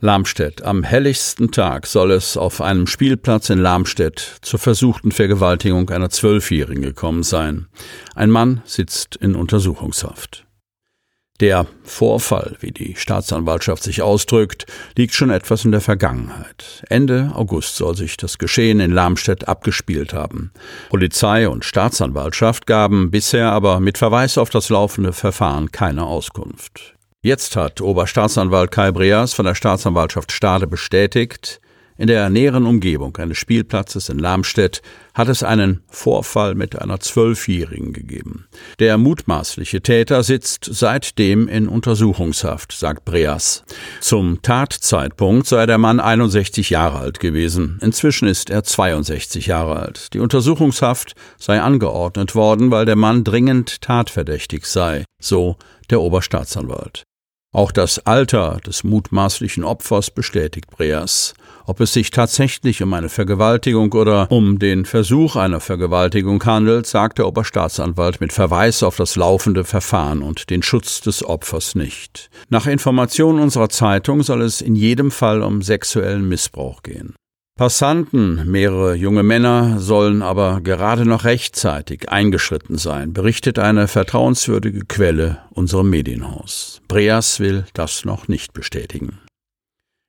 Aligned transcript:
Lamstedt. 0.00 0.62
Am 0.62 0.82
helligsten 0.84 1.50
Tag 1.50 1.86
soll 1.86 2.12
es 2.12 2.36
auf 2.36 2.60
einem 2.60 2.86
Spielplatz 2.86 3.50
in 3.50 3.58
Lamstedt 3.58 4.36
zur 4.42 4.58
versuchten 4.58 5.12
Vergewaltigung 5.12 5.90
einer 5.90 6.10
Zwölfjährigen 6.10 6.82
gekommen 6.82 7.22
sein. 7.22 7.66
Ein 8.14 8.30
Mann 8.30 8.62
sitzt 8.64 9.16
in 9.16 9.34
Untersuchungshaft. 9.34 10.44
Der 11.40 11.66
Vorfall, 11.84 12.56
wie 12.58 12.72
die 12.72 12.96
Staatsanwaltschaft 12.96 13.84
sich 13.84 14.02
ausdrückt, 14.02 14.66
liegt 14.96 15.14
schon 15.14 15.30
etwas 15.30 15.64
in 15.64 15.70
der 15.70 15.80
Vergangenheit. 15.80 16.84
Ende 16.88 17.30
August 17.34 17.76
soll 17.76 17.96
sich 17.96 18.16
das 18.16 18.38
Geschehen 18.38 18.80
in 18.80 18.90
Lamstedt 18.90 19.46
abgespielt 19.46 20.14
haben. 20.14 20.52
Polizei 20.90 21.48
und 21.48 21.64
Staatsanwaltschaft 21.64 22.66
gaben 22.66 23.12
bisher 23.12 23.52
aber 23.52 23.78
mit 23.78 23.98
Verweis 23.98 24.36
auf 24.36 24.50
das 24.50 24.68
laufende 24.68 25.12
Verfahren 25.12 25.70
keine 25.70 26.06
Auskunft. 26.06 26.97
Jetzt 27.20 27.56
hat 27.56 27.80
Oberstaatsanwalt 27.80 28.70
Kai 28.70 28.92
Breas 28.92 29.34
von 29.34 29.44
der 29.44 29.56
Staatsanwaltschaft 29.56 30.30
Stade 30.30 30.68
bestätigt, 30.68 31.60
in 31.96 32.06
der 32.06 32.30
näheren 32.30 32.64
Umgebung 32.64 33.16
eines 33.16 33.38
Spielplatzes 33.38 34.08
in 34.08 34.20
Lamstedt 34.20 34.82
hat 35.14 35.26
es 35.28 35.42
einen 35.42 35.82
Vorfall 35.88 36.54
mit 36.54 36.80
einer 36.80 37.00
Zwölfjährigen 37.00 37.92
gegeben. 37.92 38.46
Der 38.78 38.98
mutmaßliche 38.98 39.82
Täter 39.82 40.22
sitzt 40.22 40.68
seitdem 40.70 41.48
in 41.48 41.66
Untersuchungshaft, 41.66 42.70
sagt 42.70 43.04
Breas. 43.04 43.64
Zum 44.00 44.42
Tatzeitpunkt 44.42 45.48
sei 45.48 45.66
der 45.66 45.78
Mann 45.78 45.98
61 45.98 46.70
Jahre 46.70 47.00
alt 47.00 47.18
gewesen. 47.18 47.80
Inzwischen 47.82 48.28
ist 48.28 48.48
er 48.48 48.62
62 48.62 49.48
Jahre 49.48 49.80
alt. 49.80 50.14
Die 50.14 50.20
Untersuchungshaft 50.20 51.16
sei 51.36 51.60
angeordnet 51.60 52.36
worden, 52.36 52.70
weil 52.70 52.84
der 52.84 52.94
Mann 52.94 53.24
dringend 53.24 53.80
tatverdächtig 53.80 54.66
sei, 54.66 55.04
so 55.20 55.56
der 55.90 56.00
Oberstaatsanwalt. 56.00 57.07
Auch 57.50 57.72
das 57.72 57.98
Alter 58.00 58.58
des 58.66 58.84
mutmaßlichen 58.84 59.64
Opfers 59.64 60.10
bestätigt 60.10 60.70
Breas. 60.70 61.32
Ob 61.64 61.80
es 61.80 61.94
sich 61.94 62.10
tatsächlich 62.10 62.82
um 62.82 62.92
eine 62.92 63.08
Vergewaltigung 63.08 63.92
oder 63.92 64.30
um 64.30 64.58
den 64.58 64.84
Versuch 64.84 65.34
einer 65.34 65.60
Vergewaltigung 65.60 66.44
handelt, 66.44 66.86
sagt 66.86 67.18
der 67.18 67.26
Oberstaatsanwalt 67.26 68.20
mit 68.20 68.34
Verweis 68.34 68.82
auf 68.82 68.96
das 68.96 69.16
laufende 69.16 69.64
Verfahren 69.64 70.22
und 70.22 70.50
den 70.50 70.62
Schutz 70.62 71.00
des 71.00 71.24
Opfers 71.24 71.74
nicht. 71.74 72.28
Nach 72.50 72.66
Informationen 72.66 73.40
unserer 73.40 73.70
Zeitung 73.70 74.22
soll 74.22 74.42
es 74.42 74.60
in 74.60 74.76
jedem 74.76 75.10
Fall 75.10 75.42
um 75.42 75.62
sexuellen 75.62 76.28
Missbrauch 76.28 76.82
gehen. 76.82 77.14
Passanten, 77.58 78.48
mehrere 78.48 78.94
junge 78.94 79.24
Männer, 79.24 79.80
sollen 79.80 80.22
aber 80.22 80.60
gerade 80.60 81.04
noch 81.04 81.24
rechtzeitig 81.24 82.08
eingeschritten 82.08 82.78
sein, 82.78 83.12
berichtet 83.12 83.58
eine 83.58 83.88
vertrauenswürdige 83.88 84.84
Quelle 84.84 85.38
unserem 85.50 85.90
Medienhaus. 85.90 86.80
Breas 86.86 87.40
will 87.40 87.66
das 87.74 88.04
noch 88.04 88.28
nicht 88.28 88.52
bestätigen. 88.52 89.18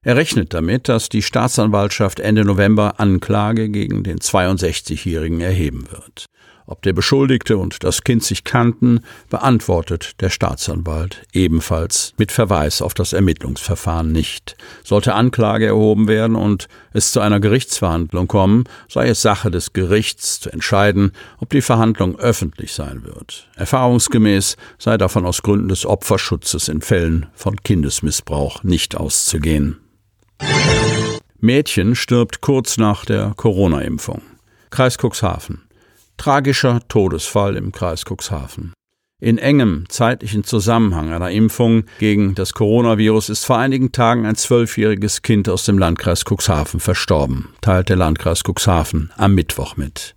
Er 0.06 0.16
rechnet 0.16 0.54
damit, 0.54 0.90
dass 0.90 1.10
die 1.10 1.24
Staatsanwaltschaft 1.24 2.20
Ende 2.20 2.46
November 2.46 3.00
Anklage 3.00 3.70
gegen 3.70 4.04
den 4.04 4.20
62-Jährigen 4.20 5.42
erheben 5.42 5.86
wird. 5.90 6.28
Ob 6.70 6.84
der 6.84 6.94
Beschuldigte 6.94 7.58
und 7.58 7.84
das 7.84 8.04
Kind 8.04 8.24
sich 8.24 8.44
kannten, 8.44 9.00
beantwortet 9.32 10.22
der 10.22 10.30
Staatsanwalt 10.30 11.24
ebenfalls 11.34 12.14
mit 12.18 12.32
Verweis 12.32 12.84
auf 12.84 12.94
das 12.94 13.12
Ermittlungsverfahren 13.12 14.12
nicht. 14.12 14.56
Sollte 14.84 15.16
Anklage 15.16 15.66
erhoben 15.66 16.08
werden 16.08 16.36
und 16.36 16.68
es 16.94 17.12
zu 17.12 17.22
einer 17.22 17.40
Gerichtsverhandlung 17.40 18.28
kommen, 18.28 18.66
sei 18.88 19.08
es 19.08 19.24
Sache 19.24 19.50
des 19.50 19.74
Gerichts 19.74 20.42
zu 20.42 20.52
entscheiden, 20.52 21.14
ob 21.40 21.50
die 21.50 21.64
Verhandlung 21.64 22.20
öffentlich 22.20 22.74
sein 22.74 23.04
wird. 23.04 23.50
Erfahrungsgemäß 23.56 24.56
sei 24.78 25.00
davon 25.00 25.26
aus 25.26 25.42
Gründen 25.42 25.70
des 25.70 25.88
Opferschutzes 25.88 26.68
in 26.68 26.82
Fällen 26.82 27.26
von 27.34 27.56
Kindesmissbrauch 27.56 28.62
nicht 28.62 28.96
auszugehen. 28.96 29.80
Mädchen 31.40 31.96
stirbt 31.96 32.42
kurz 32.42 32.78
nach 32.78 33.06
der 33.06 33.34
Corona-Impfung. 33.36 34.22
Kreis 34.70 34.98
Cuxhaven. 35.00 35.64
Tragischer 36.20 36.82
Todesfall 36.90 37.56
im 37.56 37.72
Kreis 37.72 38.04
Cuxhaven. 38.04 38.74
In 39.22 39.38
engem 39.38 39.86
zeitlichen 39.88 40.44
Zusammenhang 40.44 41.14
einer 41.14 41.32
Impfung 41.32 41.86
gegen 41.98 42.36
das 42.36 42.54
Coronavirus 42.54 43.30
ist 43.30 43.46
vor 43.46 43.58
einigen 43.58 43.94
Tagen 43.94 44.26
ein 44.26 44.36
zwölfjähriges 44.36 45.22
Kind 45.22 45.48
aus 45.48 45.64
dem 45.64 45.78
Landkreis 45.78 46.26
Cuxhaven 46.30 46.82
verstorben, 46.82 47.54
teilt 47.62 47.88
der 47.88 47.96
Landkreis 47.96 48.44
Cuxhaven 48.46 49.14
am 49.16 49.34
Mittwoch 49.34 49.78
mit. 49.78 50.14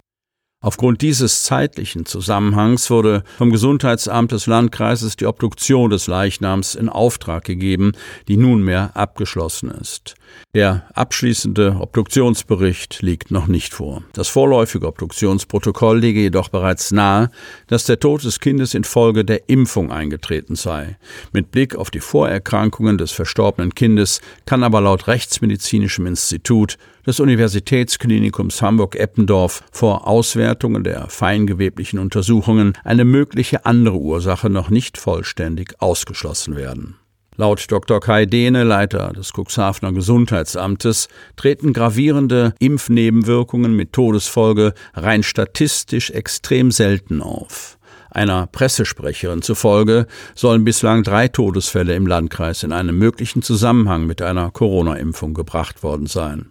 Aufgrund 0.62 1.02
dieses 1.02 1.42
zeitlichen 1.42 2.06
Zusammenhangs 2.06 2.88
wurde 2.88 3.24
vom 3.36 3.50
Gesundheitsamt 3.50 4.30
des 4.30 4.46
Landkreises 4.46 5.16
die 5.16 5.26
Obduktion 5.26 5.90
des 5.90 6.06
Leichnams 6.06 6.76
in 6.76 6.88
Auftrag 6.88 7.44
gegeben, 7.44 7.92
die 8.28 8.36
nunmehr 8.36 8.92
abgeschlossen 8.94 9.72
ist. 9.72 10.14
Der 10.54 10.86
abschließende 10.94 11.78
Obduktionsbericht 11.80 13.02
liegt 13.02 13.32
noch 13.32 13.48
nicht 13.48 13.74
vor. 13.74 14.04
Das 14.12 14.28
vorläufige 14.28 14.86
Obduktionsprotokoll 14.86 15.98
lege 15.98 16.20
jedoch 16.20 16.48
bereits 16.48 16.92
nahe, 16.92 17.30
dass 17.66 17.84
der 17.84 17.98
Tod 17.98 18.22
des 18.22 18.38
Kindes 18.38 18.74
infolge 18.74 19.24
der 19.24 19.48
Impfung 19.48 19.90
eingetreten 19.90 20.54
sei. 20.54 20.96
Mit 21.32 21.50
Blick 21.50 21.74
auf 21.74 21.90
die 21.90 22.00
Vorerkrankungen 22.00 22.98
des 22.98 23.10
verstorbenen 23.10 23.74
Kindes 23.74 24.20
kann 24.46 24.62
aber 24.62 24.80
laut 24.80 25.08
Rechtsmedizinischem 25.08 26.06
Institut 26.06 26.78
des 27.06 27.20
Universitätsklinikums 27.20 28.62
Hamburg-Eppendorf 28.62 29.62
vor 29.72 30.06
Auswertungen 30.06 30.84
der 30.84 31.08
feingeweblichen 31.08 31.98
Untersuchungen 31.98 32.74
eine 32.84 33.04
mögliche 33.04 33.66
andere 33.66 33.96
Ursache 33.96 34.50
noch 34.50 34.70
nicht 34.70 34.98
vollständig 34.98 35.80
ausgeschlossen 35.80 36.56
werden. 36.56 36.96
Laut 37.36 37.64
Dr. 37.72 37.98
Kai 38.00 38.26
Dehne, 38.26 38.62
Leiter 38.62 39.12
des 39.14 39.32
Cuxhavener 39.32 39.92
Gesundheitsamtes, 39.92 41.08
treten 41.36 41.72
gravierende 41.72 42.54
Impfnebenwirkungen 42.58 43.74
mit 43.74 43.94
Todesfolge 43.94 44.74
rein 44.92 45.22
statistisch 45.22 46.10
extrem 46.10 46.70
selten 46.70 47.22
auf. 47.22 47.78
Einer 48.10 48.46
Pressesprecherin 48.46 49.40
zufolge 49.40 50.06
sollen 50.34 50.64
bislang 50.64 51.02
drei 51.02 51.28
Todesfälle 51.28 51.94
im 51.94 52.06
Landkreis 52.06 52.62
in 52.62 52.72
einem 52.72 52.98
möglichen 52.98 53.40
Zusammenhang 53.40 54.06
mit 54.06 54.20
einer 54.20 54.50
Corona-Impfung 54.50 55.32
gebracht 55.32 55.82
worden 55.82 56.06
sein. 56.06 56.50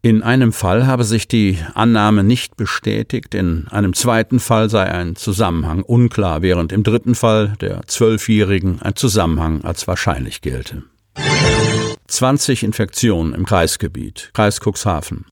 In 0.00 0.22
einem 0.22 0.52
Fall 0.52 0.86
habe 0.86 1.02
sich 1.02 1.26
die 1.26 1.58
Annahme 1.74 2.22
nicht 2.22 2.56
bestätigt, 2.56 3.34
in 3.34 3.66
einem 3.68 3.94
zweiten 3.94 4.38
Fall 4.38 4.70
sei 4.70 4.84
ein 4.84 5.16
Zusammenhang 5.16 5.82
unklar, 5.82 6.40
während 6.40 6.72
im 6.72 6.84
dritten 6.84 7.16
Fall 7.16 7.54
der 7.60 7.80
Zwölfjährigen 7.88 8.80
ein 8.80 8.94
Zusammenhang 8.94 9.64
als 9.64 9.88
wahrscheinlich 9.88 10.40
gelte. 10.40 10.84
20 12.06 12.62
Infektionen 12.62 13.34
im 13.34 13.44
Kreisgebiet, 13.44 14.30
Kreis 14.34 14.60
Cuxhaven. 14.60 15.26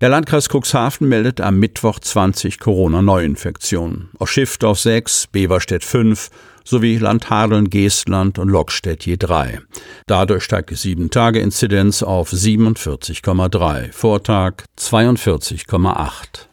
Der 0.00 0.08
Landkreis 0.08 0.48
Cuxhaven 0.48 1.08
meldet 1.08 1.40
am 1.40 1.58
Mittwoch 1.58 1.98
20 1.98 2.60
Corona-Neuinfektionen. 2.60 4.10
Aus 4.18 4.30
Schiffdorf 4.30 4.78
6, 4.78 5.28
Beverstedt 5.28 5.84
5 5.84 6.30
sowie 6.64 6.98
Landhadeln, 6.98 7.70
Geestland 7.70 8.38
und 8.38 8.48
Lockstedt 8.48 9.06
je 9.06 9.16
drei. 9.16 9.60
Dadurch 10.06 10.44
steigt 10.44 10.70
die 10.70 10.76
7-Tage-Inzidenz 10.76 12.02
auf 12.02 12.32
47,3, 12.32 13.92
Vortag 13.92 14.64
42,8. 14.78 16.46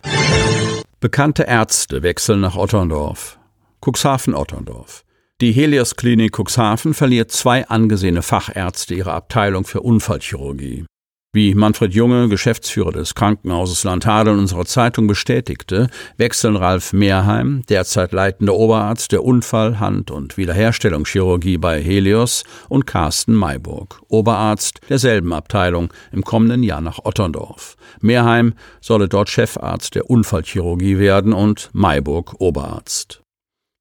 Bekannte 0.99 1.43
Ärzte 1.43 2.03
wechseln 2.03 2.41
nach 2.41 2.55
Otterndorf. 2.55 3.39
Cuxhaven-Otterndorf. 3.81 5.03
Die 5.41 5.53
Helios 5.53 5.95
Klinik 5.95 6.37
Cuxhaven 6.37 6.93
verliert 6.93 7.31
zwei 7.31 7.65
angesehene 7.65 8.21
Fachärzte 8.21 8.93
ihrer 8.93 9.13
Abteilung 9.13 9.63
für 9.63 9.79
Unfallchirurgie. 9.79 10.85
Wie 11.31 11.53
Manfred 11.53 11.93
Junge, 11.93 12.27
Geschäftsführer 12.27 12.91
des 12.91 13.13
Krankenhauses 13.13 13.83
Landhadeln 13.83 14.39
unserer 14.39 14.65
Zeitung 14.65 15.05
bestätigte, 15.05 15.87
wechseln 16.17 16.55
Ralf 16.55 16.91
Mehrheim, 16.91 17.61
derzeit 17.69 18.13
leitender 18.13 18.55
Oberarzt 18.55 19.11
der 19.11 19.23
Unfall-, 19.23 19.79
Hand- 19.79 20.09
und 20.09 20.37
Wiederherstellungschirurgie 20.37 21.59
bei 21.59 21.83
Helios, 21.83 22.45
und 22.67 22.87
Carsten 22.87 23.35
Mayburg, 23.35 24.01
Oberarzt 24.07 24.79
derselben 24.89 25.31
Abteilung, 25.31 25.93
im 26.11 26.23
kommenden 26.23 26.63
Jahr 26.63 26.81
nach 26.81 26.97
Otterndorf. 27.05 27.75
Mehrheim 28.01 28.55
solle 28.81 29.07
dort 29.07 29.29
Chefarzt 29.29 29.93
der 29.93 30.09
Unfallchirurgie 30.09 30.97
werden 30.97 31.33
und 31.33 31.69
Mayburg 31.73 32.37
Oberarzt. 32.39 33.21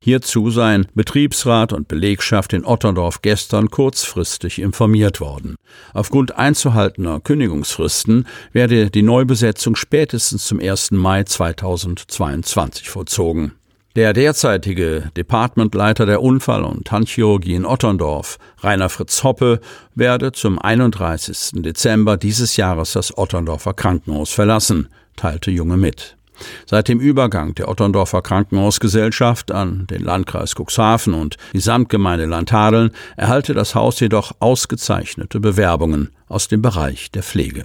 Hierzu 0.09 0.51
seien 0.51 0.87
Betriebsrat 0.95 1.73
und 1.73 1.89
Belegschaft 1.89 2.53
in 2.53 2.65
Otterndorf 2.65 3.21
gestern 3.21 3.69
kurzfristig 3.69 4.61
informiert 4.61 5.21
worden. 5.21 5.57
Aufgrund 5.93 6.37
einzuhaltener 6.37 7.21
Kündigungsfristen 7.21 8.27
werde 8.53 8.91
die 8.91 9.03
Neubesetzung 9.03 9.75
spätestens 9.75 10.47
zum 10.47 10.61
1. 10.61 10.93
Mai 10.93 11.25
2022 11.25 12.89
vollzogen. 12.89 13.53
Der 13.97 14.13
derzeitige 14.13 15.11
Departmentleiter 15.17 16.07
der 16.07 16.23
Unfall- 16.23 16.63
und 16.63 16.91
Handchirurgie 16.93 17.55
in 17.55 17.67
Otterndorf, 17.67 18.39
Rainer 18.61 18.91
Fritz 18.91 19.25
Hoppe, 19.25 19.61
werde 19.97 20.31
zum 20.31 20.61
31. 20.61 21.63
Dezember 21.63 22.17
dieses 22.17 22.57
Jahres 22.57 22.93
das 22.93 23.19
Otterndorfer 23.19 23.75
Krankenhaus 23.75 24.31
verlassen, 24.31 24.89
teilte 25.17 25.51
Junge 25.51 25.77
mit. 25.77 26.17
Seit 26.67 26.89
dem 26.89 27.01
Übergang 27.01 27.55
der 27.55 27.69
Otterndorfer 27.69 28.23
Krankenhausgesellschaft 28.23 29.53
an 29.53 29.87
den 29.89 30.03
Landkreis 30.03 30.55
Cuxhaven 30.55 31.15
und 31.15 31.37
die 31.53 31.61
Samtgemeinde 31.61 32.27
Landhadeln 32.27 32.91
erhalte 33.17 33.55
das 33.55 33.75
Haus 33.75 34.01
jedoch 34.01 34.33
ausgezeichnete 34.41 35.41
Bewerbungen 35.41 36.11
aus 36.29 36.49
dem 36.49 36.63
Bereich 36.63 37.11
der 37.11 37.23
Pflege. 37.23 37.65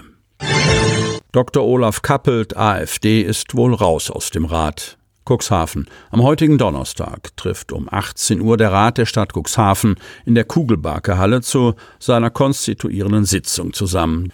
Dr. 1.31 1.63
Olaf 1.63 2.01
Kappelt, 2.01 2.55
AfD, 2.55 3.21
ist 3.21 3.55
wohl 3.55 3.73
raus 3.73 4.11
aus 4.11 4.29
dem 4.29 4.45
Rat. 4.45 4.97
Cuxhaven. 5.25 5.87
Am 6.11 6.21
heutigen 6.21 6.57
Donnerstag 6.57 7.35
trifft 7.37 7.71
um 7.71 7.87
18 7.89 8.41
Uhr 8.41 8.57
der 8.57 8.71
Rat 8.71 8.97
der 8.97 9.05
Stadt 9.05 9.33
Cuxhaven 9.33 9.95
in 10.25 10.35
der 10.35 10.43
Kugelbarke 10.43 11.41
zu 11.41 11.75
seiner 11.99 12.29
konstituierenden 12.29 13.25
Sitzung 13.25 13.73
zusammen. 13.73 14.33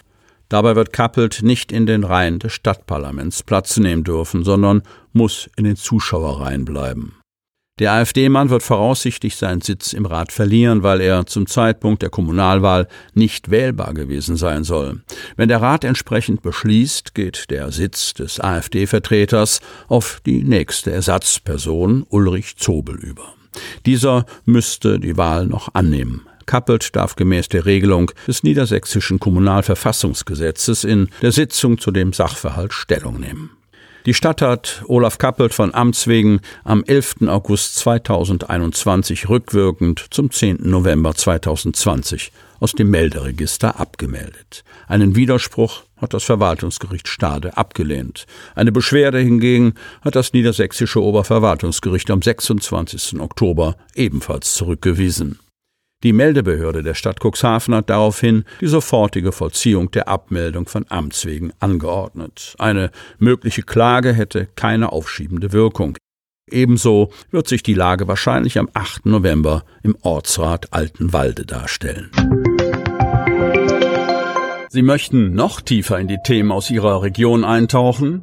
Dabei 0.50 0.74
wird 0.74 0.92
Kappelt 0.92 1.42
nicht 1.42 1.70
in 1.70 1.86
den 1.86 2.04
Reihen 2.04 2.40
des 2.40 2.52
Stadtparlaments 2.52 3.44
Platz 3.44 3.78
nehmen 3.78 4.04
dürfen, 4.04 4.44
sondern 4.44 4.82
muss 5.12 5.48
in 5.56 5.64
den 5.64 5.76
Zuschauerreihen 5.76 6.64
bleiben. 6.64 7.14
Der 7.78 7.92
AfD-Mann 7.92 8.50
wird 8.50 8.62
voraussichtlich 8.62 9.36
seinen 9.36 9.62
Sitz 9.62 9.94
im 9.94 10.04
Rat 10.04 10.32
verlieren, 10.32 10.82
weil 10.82 11.00
er 11.00 11.24
zum 11.24 11.46
Zeitpunkt 11.46 12.02
der 12.02 12.10
Kommunalwahl 12.10 12.88
nicht 13.14 13.50
wählbar 13.50 13.94
gewesen 13.94 14.36
sein 14.36 14.64
soll. 14.64 15.00
Wenn 15.36 15.48
der 15.48 15.62
Rat 15.62 15.84
entsprechend 15.84 16.42
beschließt, 16.42 17.14
geht 17.14 17.48
der 17.48 17.70
Sitz 17.72 18.12
des 18.12 18.38
AfD-Vertreters 18.38 19.60
auf 19.88 20.20
die 20.26 20.42
nächste 20.42 20.90
Ersatzperson 20.90 22.04
Ulrich 22.10 22.56
Zobel 22.56 22.96
über. 22.96 23.32
Dieser 23.86 24.26
müsste 24.44 24.98
die 24.98 25.16
Wahl 25.16 25.46
noch 25.46 25.74
annehmen. 25.74 26.26
Kappelt 26.46 26.94
darf 26.96 27.16
gemäß 27.16 27.48
der 27.48 27.66
Regelung 27.66 28.10
des 28.26 28.42
niedersächsischen 28.42 29.18
Kommunalverfassungsgesetzes 29.18 30.84
in 30.84 31.08
der 31.22 31.32
Sitzung 31.32 31.78
zu 31.78 31.90
dem 31.90 32.12
Sachverhalt 32.12 32.72
Stellung 32.72 33.20
nehmen. 33.20 33.50
Die 34.06 34.14
Stadt 34.14 34.40
hat 34.40 34.82
Olaf 34.86 35.18
Kappelt 35.18 35.52
von 35.52 35.74
Amts 35.74 36.06
wegen 36.06 36.40
am 36.64 36.82
11. 36.84 37.28
August 37.28 37.76
2021 37.76 39.28
rückwirkend 39.28 40.06
zum 40.10 40.30
10. 40.30 40.58
November 40.62 41.14
2020 41.14 42.32
aus 42.60 42.72
dem 42.72 42.88
Melderegister 42.90 43.78
abgemeldet. 43.78 44.64
Einen 44.88 45.16
Widerspruch 45.16 45.82
hat 45.98 46.14
das 46.14 46.24
Verwaltungsgericht 46.24 47.08
Stade 47.08 47.58
abgelehnt. 47.58 48.26
Eine 48.54 48.72
Beschwerde 48.72 49.18
hingegen 49.18 49.74
hat 50.00 50.16
das 50.16 50.32
niedersächsische 50.32 51.02
Oberverwaltungsgericht 51.02 52.10
am 52.10 52.22
26. 52.22 53.20
Oktober 53.20 53.76
ebenfalls 53.94 54.54
zurückgewiesen. 54.54 55.38
Die 56.02 56.14
Meldebehörde 56.14 56.82
der 56.82 56.94
Stadt 56.94 57.18
Cuxhaven 57.22 57.74
hat 57.74 57.90
daraufhin 57.90 58.44
die 58.62 58.68
sofortige 58.68 59.32
Vollziehung 59.32 59.90
der 59.90 60.08
Abmeldung 60.08 60.66
von 60.66 60.86
Amts 60.88 61.26
wegen 61.26 61.52
angeordnet. 61.60 62.54
Eine 62.58 62.90
mögliche 63.18 63.62
Klage 63.62 64.14
hätte 64.14 64.48
keine 64.56 64.92
aufschiebende 64.92 65.52
Wirkung. 65.52 65.98
Ebenso 66.50 67.12
wird 67.30 67.48
sich 67.48 67.62
die 67.62 67.74
Lage 67.74 68.08
wahrscheinlich 68.08 68.58
am 68.58 68.70
8. 68.72 69.04
November 69.04 69.64
im 69.82 69.94
Ortsrat 70.00 70.72
Altenwalde 70.72 71.44
darstellen. 71.44 72.10
Sie 74.70 74.82
möchten 74.82 75.34
noch 75.34 75.60
tiefer 75.60 75.98
in 75.98 76.08
die 76.08 76.18
Themen 76.24 76.50
aus 76.50 76.70
Ihrer 76.70 77.02
Region 77.02 77.44
eintauchen? 77.44 78.22